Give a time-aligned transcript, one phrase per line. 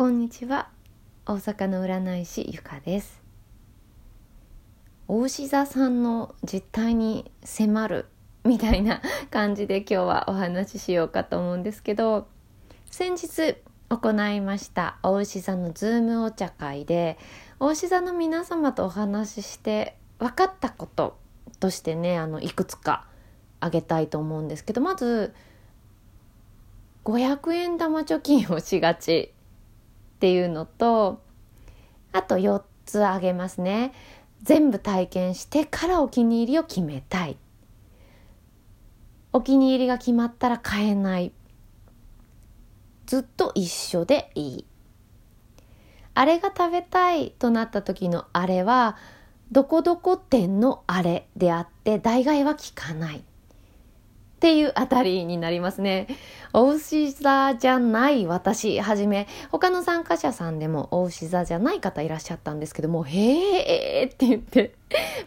[0.00, 0.70] こんにちは。
[1.26, 3.20] 大阪の占い師ゆかです。
[5.08, 8.06] 大志座さんの実態に迫る
[8.42, 12.28] みたいな感じで今日はお話ししようかと思うんですけど
[12.90, 13.56] 先日
[13.90, 17.18] 行いました大志座のズームお茶会で
[17.58, 21.18] 大志座の皆様とお話しして分かったこと
[21.58, 23.04] としてねあのいくつか
[23.60, 25.34] あげたいと思うんですけどまず
[27.04, 29.34] 500円玉貯金をしがち
[30.20, 31.22] っていうのと
[32.12, 33.94] あと4つあげますね。
[34.42, 37.38] 全部体験してからお気に入りを決めたい。
[39.32, 41.32] お気に入りが決まったら変えない。
[43.06, 44.66] ずっと一緒でいい。
[46.12, 48.98] あれが食べたいとなった時のあれは
[49.50, 53.24] どこどこ店のあれであって代替は効かない。
[54.40, 56.06] っていうあたりになりますね。
[56.54, 64.74] お牛座じゃない私はじめ、他の参加者さんでもお牛座じゃない方いらっしゃったんですけども、へーって言って、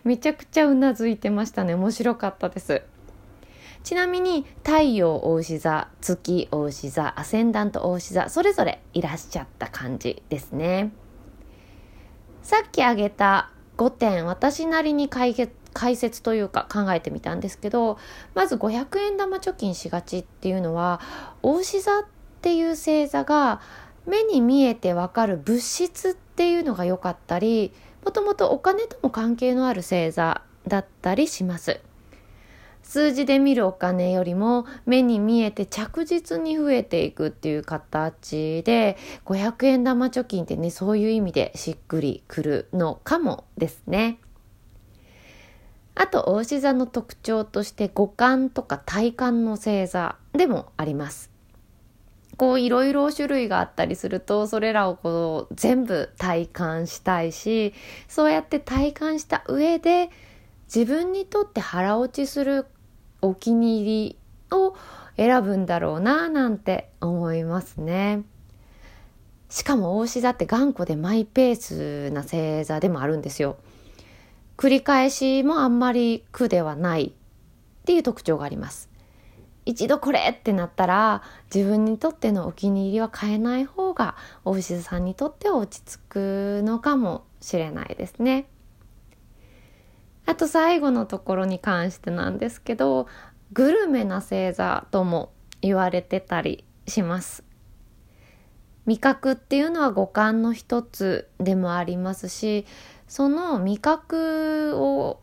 [0.03, 1.75] めちゃくちゃうなずいてましたね。
[1.75, 2.81] 面白かったです。
[3.83, 10.91] ちなみに太陽お牛座、月お牛座、アセンダントお牛座、それぞれいらっしゃった感じですね。
[12.41, 17.97] さっき挙げた5点、私なりに解決解説というか考えてみたんですけど
[18.35, 21.01] まず500円玉貯金しがちっていうのは
[21.41, 22.05] 大志座っ
[22.41, 23.61] ていう星座が
[24.05, 31.79] 目に見えてわかる物質っていうのが良かったりもともとお金とも関係のある星座だったりします。
[32.83, 44.19] 数字で見るお金よりも目に見えて着実に増えていくっていう形で500円玉貯金ってねそういう意味でしっくりくるのかもですね。
[45.95, 51.33] あと、大志座の特徴として五感とか体感の星座でもあります。
[52.37, 57.73] こういろいろ種類があったりするとそれらをこう全部体感したいし
[58.07, 60.09] そうやって体感した上で
[60.65, 62.65] 自分にとって腹落ちする
[63.21, 64.17] お気に入り
[64.51, 64.75] を
[65.15, 68.23] 選ぶんだろうななんて思いますね。
[69.49, 73.57] しかも大志座って頑固でマイペースな星座でもあるんですよ。
[74.63, 78.89] 繰り返しもあんまり苦ではないっていう特徴があります。
[79.65, 81.21] 一度これってなったら
[81.53, 84.15] 自分にとってのお気に入りは変えない方が
[84.45, 88.45] お牛座さんにとっては落ち着くのかもしれないですね。
[90.25, 93.07] あと最後のところに関してなんですけど
[93.51, 97.43] グルメな星座とも言われてたりします。
[98.85, 102.65] 味覚っていうのは五感の一つでもありますし
[103.13, 105.21] その味覚を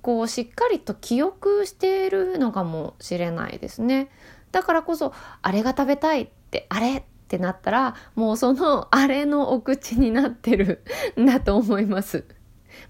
[0.00, 4.10] こうしっかりと記憶しているのかもしれないですね。
[4.52, 10.84] だからこそあれが食べたいってあれってなったらもうそのあれのお口になってる
[11.20, 12.26] んだと思います。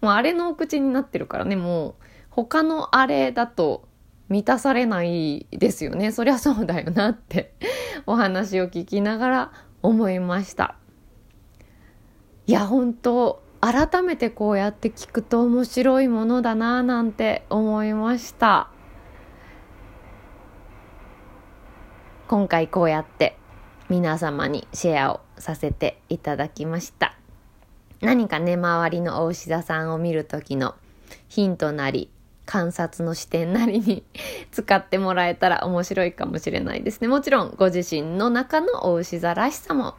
[0.02, 1.94] もうあれのお口になってるからねもう
[2.28, 3.88] 他のあれだと
[4.28, 6.12] 満たされないですよね。
[6.12, 7.54] そりゃそうだよなって
[8.04, 10.76] お話を聞きながら思いました。
[12.46, 18.68] いや本当改めてこうやって聞くと面白いものだななんて思いました。
[22.26, 23.38] 今回こうやって
[23.88, 27.16] 皆様にシェアをさせていただきました。
[28.00, 30.74] 何かね周りのお牛座さんを見る時の
[31.28, 32.10] ヒントなり
[32.46, 34.02] 観察の視点なりに
[34.50, 37.06] 使ってもらえたら面白いかもしれないですね。
[37.06, 39.94] もちろんご自身の中のお牛座らしさも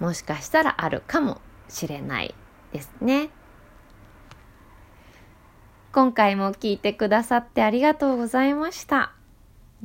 [0.00, 1.40] もしかしたらあるかも
[1.70, 2.34] しれない。
[2.72, 3.30] ですね。
[5.92, 9.12] 今回も聞いてくださってありがとうございました。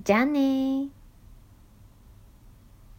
[0.04, 0.90] じゃあね